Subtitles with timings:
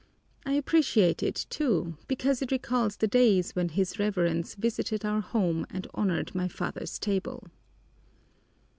[0.47, 5.63] I appreciate it, too, because it recalls the days when his Reverence visited our home
[5.69, 7.49] and honored my father's table."